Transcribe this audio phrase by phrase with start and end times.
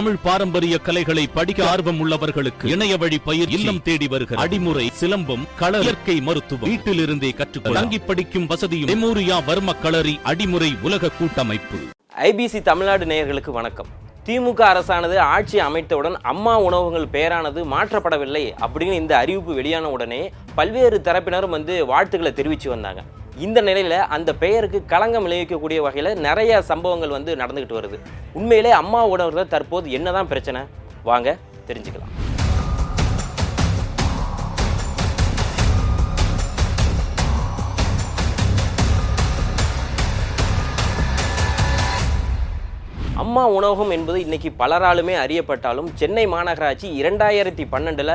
[0.00, 5.78] தமிழ் பாரம்பரிய கலைகளை படிக்க ஆர்வம் உள்ளவர்களுக்கு இணைய வழி பயிர் இல்லம் தேடி வருகிற அடிமுறை சிலம்பம் கள
[5.78, 6.70] இயற்கை மருத்துவம்.
[6.70, 7.80] வீட்டிலிருந்தே கற்றுக்கொள்ள.
[7.80, 11.76] தங்கி படிக்கும் வசதியும் மெமோரியா வர்ம களரி அடிமுறை உலக கூட்டமைப்பு.
[12.16, 13.86] ஐபிசி தமிழ்நாடு நேயர்களுக்கு வணக்கம்.
[14.26, 21.48] திமுக அரசானது ஆட்சி அமைத்தவுடன் அம்மா உணவகங்கள் பெயரானது மாற்றப்படவில்லை அப்படின்னு இந்த அறிவிப்பு வெளியான உடனே பல்வேறு தரப்பினரும்
[21.48, 23.02] வந்து வாழ்த்துக்களை தெரிவித்து வந்தாங்க.
[23.46, 27.98] இந்த நிலையில் அந்த பெயருக்கு களங்கம் விளைவிக்கக்கூடிய வகையில் நிறைய சம்பவங்கள் வந்து நடந்துக்கிட்டு வருது.
[28.38, 30.62] உண்மையிலே அம்மா உணவகத்தில் தற்போது என்னதான் பிரச்சனை?
[31.10, 31.36] வாங்க
[31.70, 32.14] தெரிஞ்சுக்கலாம்.
[43.22, 48.12] அம்மா உணவகம் என்பது இன்னைக்கு பலராலுமே அறியப்பட்டாலும் சென்னை மாநகராட்சி இரண்டாயிரத்தி பன்னெண்டுல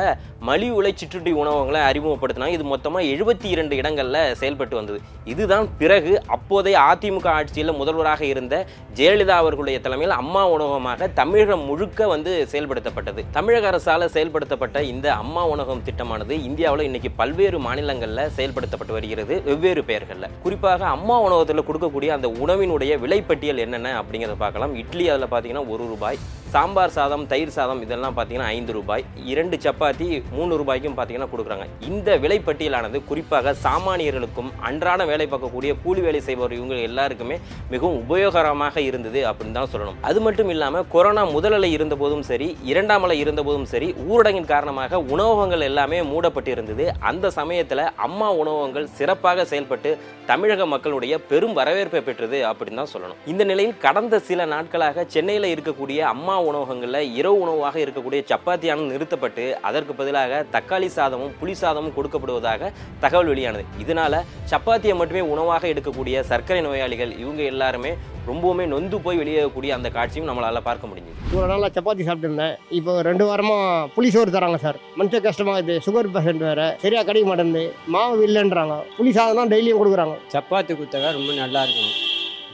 [0.48, 2.56] மலி உலை சிற்றுண்டி உணவகங்களை அறிமுகப்படுத்தினாங்க.
[2.58, 5.00] இது மொத்தமாக எழுபத்தி இரண்டு இடங்களில் செயல்பட்டு வந்தது.
[5.34, 8.56] இதுதான் பிறகு அப்போதைய அதிமுக ஆட்சியில் முதல்வராக இருந்த
[8.98, 13.24] ஜெயலலிதா அவர்களுடைய தலைமையில் அம்மா உணவகமாக தமிழகம் முழுக்க வந்து செயல்படுத்தப்பட்டது.
[13.38, 20.32] தமிழக அரசால் செயல்படுத்தப்பட்ட இந்த அம்மா உணவகம் திட்டமானது இந்தியாவில் இன்னைக்கு பல்வேறு மாநிலங்களில் செயல்படுத்தப்பட்டு வருகிறது வெவ்வேறு பெயர்களில்.
[20.46, 24.76] குறிப்பாக அம்மா உணவகத்தில் கொடுக்கக்கூடிய அந்த உணவினுடைய விலைப்பட்டியல் என்னென்ன அப்படிங்கிறத பார்க்கலாம்.
[24.84, 26.20] இட்லி அதில் பார்த்தீங்கன்னா ஒரு ரூபாய்
[26.56, 29.04] சாம்பார் சாதம் தயிர் சாதம் இதெல்லாம் பார்த்தீங்கன்னா ஐந்து ரூபாய்.
[29.32, 31.66] இரண்டு சப்பாத்தி மூணு ரூபாய்க்கும் பார்த்தீங்கன்னா கொடுக்குறாங்க.
[31.90, 37.38] இந்த விலைப்பட்டியலானது குறிப்பாக சாமானியர்களுக்கும் அன்றாட வேலை பார்க்கக்கூடிய கூலி வேலை செய்பவர் இவங்க எல்லாருக்குமே
[37.74, 39.98] மிகவும் உபயோகரமாக இருந்தது அப்படின்னு தான் சொல்லணும்.
[40.10, 44.50] அது மட்டும் இல்லாமல் கொரோனா முதலலை இருந்தபோதும் இருந்த போதும் சரி இரண்டாம் அலை இருந்த போதும் சரி ஊரடங்கின்
[44.54, 49.92] காரணமாக உணவகங்கள் எல்லாமே மூடப்பட்டு இருந்தது அந்த சமயத்தில் அம்மா உணவகங்கள் சிறப்பாக செயல்பட்டு
[50.32, 53.20] தமிழக மக்களுடைய பெரும் வரவேற்பை பெற்றது அப்படின்னு தான் சொல்லணும்.
[53.34, 59.94] இந்த நிலையில் கடந்த சில நாட்களாக சென்னையில் இருக்கக்கூடிய அம்மா உணவகங்களில் இரவு உணவாக இருக்கக்கூடிய சப்பாத்தியானது நிறுத்தப்பட்டு அதற்கு
[60.00, 62.72] பதிலாக தக்காளி சாதமும் புளி சாதமும் கொடுக்கப்படுவதாக
[63.04, 63.66] தகவல் வெளியானது.
[63.84, 64.24] இதனால
[64.54, 67.94] சப்பாத்தியை மட்டுமே உணவாக எடுக்கக்கூடிய சர்க்கரை நோயாளிகள் இவங்க எல்லாருமே
[68.30, 71.20] ரொம்பவுமே நொந்து போய் வெளியேறக்கூடிய அந்த காட்சியும் நம்மளால பார்க்க முடிஞ்சது.
[71.32, 72.56] இவ்வளோ நாளாக சப்பாத்தி சாப்பிட்டுருந்தேன்.
[72.80, 74.80] இப்போ ரெண்டு வாரமாக புளி சோறு தராங்க சார்.
[75.00, 75.76] மனுஷ கஷ்டமாக இது.
[75.88, 76.68] சுகர் பேஷண்ட் வேறு.
[76.86, 77.66] சரியாக கிடைக்க மாட்டேங்குது.
[77.96, 78.78] மாவு இல்லைன்றாங்க.
[78.98, 80.18] புளி சாதம் தான் டெய்லியும் கொடுக்குறாங்க.
[80.36, 82.05] சப்பாத்தி கொடுத்தாக்கா ரொம்ப நல்லா இருக்கும்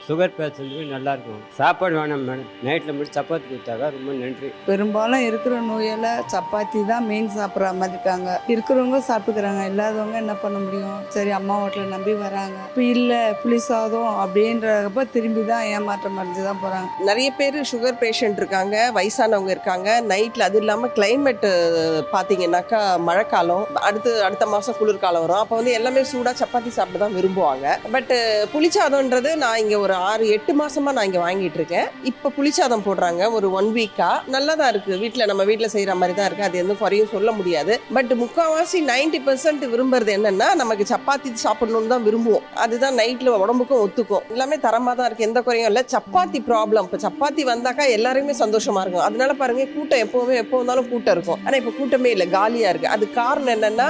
[0.08, 2.48] சுகர் பேஷண்ட்டுக்கு நல்லா இருக்கும் சாப்பாடு வேணாம் மேடம்.
[2.68, 4.48] நைட்டில் மட்டும் சப்பாத்தி கொடுத்தாக்கா ரொம்ப நன்றி.
[4.70, 8.30] பெரும்பாலும் இருக்கிற நோயால சப்பாத்தி தான் மெயின் சாப்பிட்ற மாதிரி இருக்காங்க.
[8.54, 9.62] இருக்கிறவங்க சாப்பிட்டுக்கிறாங்க.
[9.72, 10.98] இல்லாதவங்க என்ன பண்ண முடியும்?
[11.16, 12.58] சரி அம்மா ஹோட்டலை நம்பி வராங்க.
[12.70, 18.42] இப்போ இல்லை புளி சாதம் அப்படின்றப்ப திரும்பி தான் ஏமாற்றம் அடைஞ்சு தான் போகிறாங்க நிறைய பேர் சுகர் பேஷண்ட்
[18.44, 19.90] இருக்காங்க வயசானவங்க இருக்காங்க.
[20.14, 21.48] நைட்டில் அது இல்லாமல் climate
[22.16, 23.66] பார்த்தீங்கன்னாக்கா மழைக்காலம்.
[23.90, 25.42] அடுத்து அடுத்த மாதம் குளிர்காலம் வரும்.
[25.44, 27.78] அப்போ வந்து எல்லாமே சூடாக சப்பாத்தி சாப்பிட்டு தான் விரும்புவாங்க.
[27.98, 28.14] பட்
[28.56, 31.88] புளிச்சாதம்ன்றது நான் இங்கே ஒரு ஆறு எட்டு மாசமா நான் இங்கே வாங்கிட்டு இருக்கேன்.
[32.12, 33.22] இப்போ புளிச்சாதம் போடுறாங்க.
[33.38, 36.74] ஒரு ஒன் வீக்காக நல்லா தான் இருக்குது வீட்டில் நம்ம வீட்டில் செய்கிற மாதிரி தான் இருக்குது அது எந்த
[36.82, 37.74] குறையும் சொல்ல முடியாது.
[37.98, 42.46] பட் முக்கால்வாசி நைன்டி பெர்சன்ட் விரும்புறது என்னன்னா நமக்கு சப்பாத்தி சாப்பிடணும்னு தான் விரும்புவோம்.
[42.66, 44.26] அதுதான் நைட்டில் உடம்புக்கும் ஒத்துக்கும்.
[44.36, 45.84] எல்லாமே தரமாக தான் இருக்குது எந்த குறையும் இல்லை.
[45.96, 49.06] சப்பாத்தி ப்ராப்ளம் இப்போ சப்பாத்தி வந்தாக்கா எல்லாருமே சந்தோஷமா இருக்கும்.
[49.08, 51.40] அதனால பாருங்க கூட்டம் எப்பவுமே எப்போ வந்தாலும் கூட்டம் இருக்கும்.
[51.46, 52.28] ஆனால் இப்போ கூட்டமே இல்லை.
[52.38, 53.90] காலியாக இருக்குது அது காரணம் என்னன்னா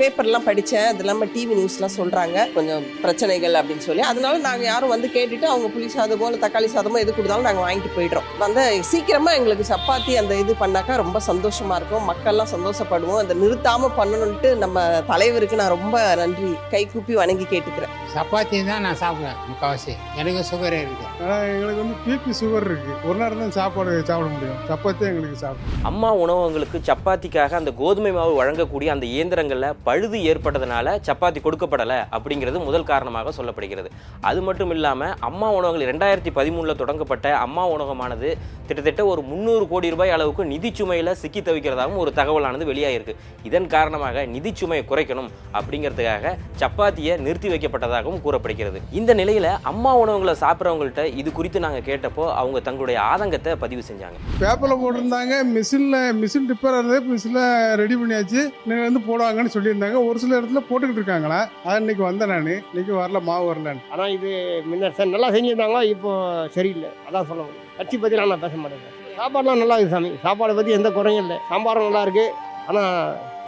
[0.00, 4.04] பேப்பர்லாம் படித்தேன் அது இல்லாமல் டிவி நியூஸ்லாம் சொல்கிறாங்க கொஞ்சம் பிரச்சனைகள் அப்படின்னு சொல்லி.
[4.10, 7.64] அதனால நாங்கள் யாரும் வந்து கேட்டு கேட்டுட்டு அவங்க புளி சாதமோ இல்லை தக்காளி சாதமோ எது கொடுத்தாலும் நாங்கள்
[7.66, 8.26] வாங்கிட்டு போயிடுறோம்.
[8.46, 12.04] அந்த சீக்கிரமாக எங்களுக்கு சப்பாத்தி அந்த இது பண்ணாக்கா ரொம்ப சந்தோஷமா இருக்கும்.
[12.10, 13.20] மக்கள்லாம் சந்தோஷப்படுவோம்.
[13.22, 16.50] அந்த நிறுத்தாம பண்ணணும்ட்டு நம்ம தலைவருக்கு நான் ரொம்ப நன்றி.
[16.74, 17.94] கை கூப்பி வணங்கி கேட்டுக்கிறேன்.
[18.16, 19.92] சப்பாத்தி தான் நான் சாப்பிடுவேன் முக்கால்வாசி.
[20.20, 21.06] எனக்கு சுகரே இருக்கு.
[21.22, 22.92] ஆனால் எங்களுக்கு வந்து பிபி சுகர் இருக்கு.
[23.08, 24.60] ஒரு நேரம் தான் சாப்பாடு சாப்பிட முடியும்.
[24.70, 25.82] சப்பாத்தி எங்களுக்கு சாப்பிடும்.
[25.90, 32.88] அம்மா உணவகங்களுக்கு சப்பாத்திக்காக அந்த கோதுமை மாவு வழங்கக்கூடிய அந்த இயந்திரங்களில் பழுது ஏற்பட்டதுனால சப்பாத்தி கொடுக்கப்படலை அப்படிங்கிறது முதல்
[32.92, 33.90] காரணமாக சொல்லப்படுகிறது.
[34.30, 38.34] அது மட்டும் இல்லாமல் அம்மா உணவகங்கள் ரெண்டாயிரத்தி பதிமூணில் தொடங்கப்பட்ட அம்மா உணவகமானது
[38.66, 44.82] கிட்டத்தட்ட ஒரு முந்நூறு கோடி ரூபாய் அளவுக்கு நிதிச்சுமையில் சிக்கி தவிக்கிறதாகவும் ஒரு தகவலானது வெளியாகிருக்கு இதன் காரணமாக நிதிச்சுமையை
[44.88, 48.80] குறைக்கணும் அப்படிங்கிறதுக்காக சப்பாத்தியை நிறுத்தி வைக்கப்பட்டதாகவும் கூறப்படுகிறது.
[48.92, 54.18] இந்த நிலையில் அம்மா உணவகங்களை சாப்பிட்றவங்கள்ட்ட இது குறித்து நாங்கள் கேட்டப்போ அவங்க தங்களுடைய ஆதங்கத்தை பதிவு செஞ்சாங்க.
[54.38, 60.06] பேப்பரில் போட்டிருந்தாங்க மிஷினில் மிஷின் ரிப்பேர் இருந்தது மிஷினில் ரெடி பண்ணியாச்சு நீங்கள் வந்து போடுவாங்கன்னு சொல்லியிருந்தாங்க.
[60.06, 61.48] ஒரு சில இடத்துல போட்டுக்கிட்டு இருக்காங்களா?
[61.64, 62.62] அதான் இன்னைக்கு வந்தேன் நான்.
[62.74, 63.82] இன்னைக்கு வரல மாவு வரலன்னு.
[63.90, 66.12] ஆனால் இது முன்ன ச- நல்லா செஞ்சுருந்தாங்க இப்போ
[66.56, 66.90] சரியில்லை.
[67.08, 68.96] அதான் சொல்ல முடியும் கட்சி பற்றிலாம் நான் பேச மாட்டேன் சார்.
[69.20, 70.10] சாப்பாடுலாம் நல்லா இருக்குது சாமி.
[70.24, 71.38] சாப்பாடை பற்றி எந்த குறையும் இல்லை.
[71.52, 72.34] சாம்பாரும் நல்லா இருக்குது
[72.68, 72.90] ஆனால்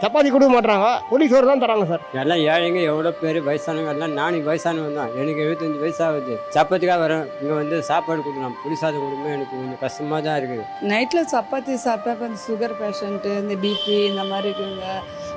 [0.01, 0.87] சப்பாத்தி கொடுக்க மாட்றாங்க.
[1.09, 2.01] புளி சோறு தான் தராங்க சார்.
[2.21, 3.93] எல்லாம் ஏழைங்க எவ்வளோ பேர் வயசானவங்க?
[3.95, 5.13] எல்லாம் நானும் வயசானவன் தான்.
[5.21, 7.25] எனக்கு எழுபத்தஞ்சு வயசாகுது சப்பாத்திக்காக வரேன்.
[7.41, 8.57] இங்கே வந்து சாப்பாடு கொடுக்கலாம்.
[8.63, 10.65] புளி சாதம் கொடுக்கும்போது எனக்கு கொஞ்சம் கஷ்டமாக தான் இருக்குது.
[10.91, 14.91] நைட்டில் சப்பாத்தி சாப்பிட்டா இப்போ சுகர் பேஷண்ட்டு இந்த பிபி இந்த மாதிரி இருக்குங்க.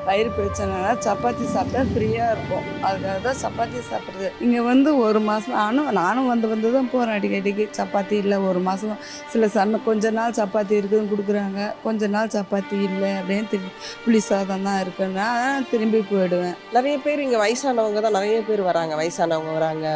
[0.08, 4.28] வயிறு பிரச்சனைனா சப்பாத்தி சாப்பிட்டா ஃப்ரீயாக இருக்கும் அதுக்காக தான் சப்பாத்தி சாப்பிட்றது.
[4.44, 9.00] இங்கே வந்து ஒரு மாதம் நானும் நானும் வந்து வந்து தான் போகிறேன் அடிக்கடிக்கு சப்பாத்தி இல்லை ஒரு மாதம்
[9.32, 11.60] சில சமயம் கொஞ்ச நாள் சப்பாத்தி இருக்குதுன்னு கொடுக்குறாங்க.
[11.86, 13.72] கொஞ்ச நாள் சப்பாத்தி இல்லை அப்படின்னு திரும்பி
[14.04, 15.28] புளி சாதம் தான் இருக்குன்னா
[15.72, 16.56] திரும்பி போயிடுவேன்.
[16.76, 18.94] நிறைய பேர் இங்க வயசானவங்க தான் நிறைய பேர் வராங்க.
[19.02, 19.86] வயசானவங்க வராங்க.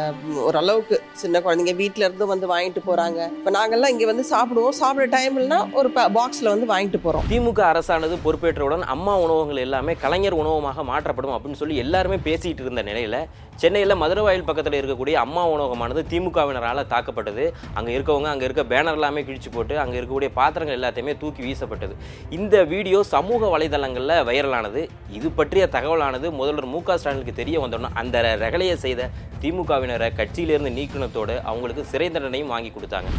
[0.47, 3.19] ஓரளவுக்கு சின்ன குழந்தைங்க வீட்ல இருந்து வந்து வாங்கிட்டு போறாங்க.
[3.39, 4.77] இப்ப நாங்கெல்லாம் இங்க வந்து சாப்பிடுவோம்.
[4.81, 7.27] சாப்பிடுற டைம்லனா ஒரு பாக்ஸ்ல வந்து வாங்கிட்டு போறோம்.
[7.33, 13.19] திமுக அரசானது பொறுப்பேற்றவுடன் அம்மா உணவகங்கள் எல்லாமே கலைஞர் உணவகமாக மாற்றப்படும் அப்படின்னு சொல்லி எல்லாருமே பேசிகிட்டு இருந்த நிலையில்
[13.61, 17.43] சென்னையில் மதுரவாயில் பக்கத்தில் இருக்கக்கூடிய அம்மா உணவகமானது திமுகவினரால் தாக்கப்பட்டது.
[17.77, 21.93] அங்கே இருக்கவங்க அங்கே இருக்க பேனர் எல்லாமே கிழிச்சு போட்டு அங்கே இருக்கக்கூடிய பாத்திரங்கள் எல்லாத்தையுமே தூக்கி வீசப்பட்டது.
[22.37, 24.83] இந்த வீடியோ சமூக வலைதளங்களில் வைரலானது.
[25.17, 29.09] இது பற்றிய தகவலானது முதல்வர் மு க ஸ்டாலினுக்கு தெரிய வந்தோன்னா அந்த ரகலையை செய்த
[29.43, 33.09] திமுகவினரை கட்சியிலிருந்து நீக்கினத்தோடு அவங்களுக்கு சிறை தண்டனையும் வாங்கி கொடுத்தாங்க.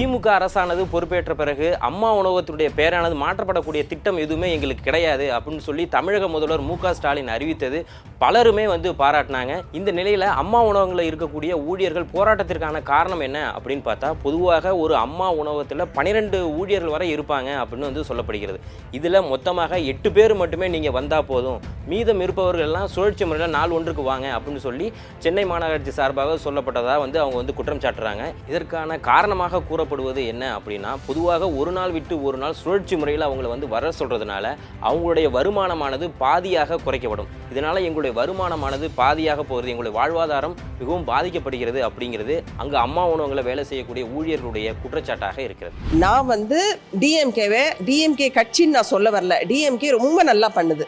[0.00, 6.28] திமுக அரசானது பொறுப்பேற்ற பிறகு அம்மா உணவகத்துடைய பெயரானது மாற்றப்படக்கூடிய திட்டம் எதுவுமே எங்களுக்கு கிடையாது அப்படின்னு சொல்லி தமிழக
[6.34, 7.78] முதல்வர் மு ஸ்டாலின் அறிவித்தது.
[8.22, 9.54] பலருமே வந்து பாராட்டினாங்க.
[9.78, 15.84] இந்த நிலையில் அம்மா உணவகங்களில் இருக்கக்கூடிய ஊழியர்கள் போராட்டத்திற்கான காரணம் என்ன அப்படின்னு பார்த்தா பொதுவாக ஒரு அம்மா உணவகத்தில்
[15.96, 18.60] பன்னிரெண்டு ஊழியர்கள் வரை இருப்பாங்க அப்படின்னு வந்து சொல்லப்படுகிறது.
[19.00, 21.60] இதில் மொத்தமாக எட்டு பேர் மட்டுமே நீங்கள் வந்தால் போதும்.
[21.92, 24.88] மீதம் இருப்பவர்கள் எல்லாம் சுழற்சி முறையில் நாள் ஒன்றுக்கு வாங்க அப்படின்னு சொல்லி
[25.26, 28.24] சென்னை மாநகராட்சி சார்பாக சொல்லப்பட்டதாக வந்து அவங்க வந்து குற்றம் சாட்டுறாங்க.
[28.52, 33.48] இதற்கான காரணமாக கூற கூறப்படுவது என்ன அப்படின்னா பொதுவாக ஒரு நாள் விட்டு ஒரு நாள் சுழற்சி முறையில் அவங்கள
[33.52, 34.44] வந்து வர சொல்கிறதுனால
[34.88, 37.30] அவங்களுடைய வருமானமானது பாதியாக குறைக்கப்படும்.
[37.52, 44.04] இதனால் எங்களுடைய வருமானமானது பாதியாக போகிறது எங்களுடைய வாழ்வாதாரம் மிகவும் பாதிக்கப்படுகிறது அப்படிங்கிறது அங்கே அம்மா உணவங்களை வேலை செய்யக்கூடிய
[44.16, 45.74] ஊழியர்களுடைய குற்றச்சாட்டாக இருக்கிறது.
[46.04, 46.60] நான் வந்து
[47.02, 49.36] டிஎம்கேவே டிஎம்கே கட்சின்னு நான் சொல்ல வரல.
[49.52, 50.86] டிஎம்கே ரொம்ப நல்லா பண்ணுது.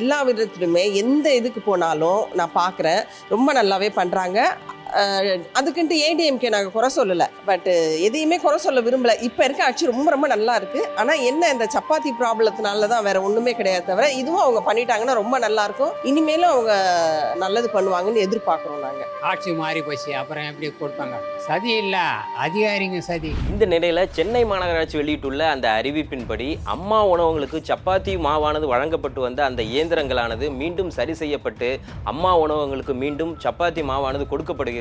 [0.00, 3.02] எல்லா விதத்திலுமே எந்த இதுக்கு போனாலும் நான் பார்க்குறேன்
[3.34, 4.40] ரொம்ப நல்லாவே பண்ணுறாங்க
[5.58, 7.26] அதுக்குன்ட்டு ஏடிஎம்கே நாங்கள் குறை சொல்லலை.
[7.48, 7.68] பட்
[8.06, 9.12] எதையுமே குறை சொல்ல விரும்பல.
[9.28, 10.80] இப்போ இருக்க ஆட்சி ரொம்ப ரொம்ப நல்லா இருக்கு.
[11.02, 15.64] ஆனால் என்ன இந்த சப்பாத்தி ப்ராப்ளத்தினால தான் வேற ஒன்றுமே கிடையாது தவிர இதுவும் அவங்க பண்ணிட்டாங்கன்னா ரொம்ப நல்லா
[15.68, 15.92] இருக்கும்.
[16.10, 16.74] இனிமேலும் அவங்க
[17.44, 20.10] நல்லது பண்ணுவாங்கன்னு எதிர்பார்க்குறோம் நாங்கள் ஆட்சி மாறி போச்சு.
[20.20, 21.16] அப்புறம் எப்படி கொடுப்பாங்க?
[21.46, 21.96] சதி இல்ல.
[22.44, 23.30] அதிகாரிங்க சதி.
[23.52, 30.48] இந்த நிலையில சென்னை மாநகராட்சி வெளியிட்டுள்ள அந்த அறிவிப்பின்படி அம்மா உணவகங்களுக்கு சப்பாத்தி மாவானது வழங்கப்பட்டு வந்த அந்த இயந்திரங்களானது
[30.60, 31.70] மீண்டும் சரி செய்யப்பட்டு
[32.12, 34.80] அம்மா உணவகங்களுக்கு மீண்டும் சப்பாத்தி மாவானது கொடுக்கப்படுகிறது.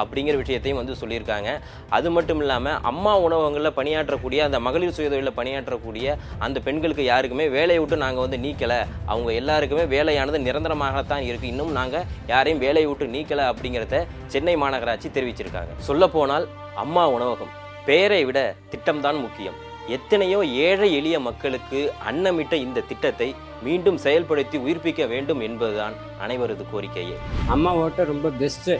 [0.00, 1.50] அப்படிங்கிற விஷயத்தையும் வந்து சொல்லியிருக்காங்க.
[1.98, 6.16] அது மட்டும் இல்லாமல் அம்மா உணவகங்களில் பணியாற்றக்கூடிய அந்த மகளிர் சுயதொழிலில் பணியாற்றக்கூடிய
[6.46, 8.80] அந்த பெண்களுக்கு யாருக்குமே வேலையை விட்டு நாங்கள் வந்து நீக்கலை.
[9.12, 14.02] அவங்க எல்லாருக்குமே வேலையானது நிரந்தரமாகத்தான் இருக்குது இன்னும் நாங்கள் யாரையும் வேலையை விட்டு நீக்கலை அப்படிங்கிறத
[14.34, 15.72] சென்னை மாநகராட்சி தெரிவிச்சிருக்காங்க.
[15.90, 16.46] சொல்லப்போனால்
[16.84, 17.54] அம்மா உணவகம்
[17.88, 18.38] பெயரை விட
[18.72, 19.58] திட்டம்தான் முக்கியம்.
[19.96, 20.38] எத்தனையோ
[20.68, 23.28] ஏழை எளிய மக்களுக்கு அன்னமிட்ட இந்த திட்டத்தை
[23.66, 25.94] மீண்டும் செயல்படுத்தி உயிர்ப்பிக்க வேண்டும் என்பதுதான்
[26.24, 27.16] அனைவரது கோரிக்கையே.
[27.54, 28.74] அம்மா ஓட்டம் ரொம்ப பெஸ்ட்டு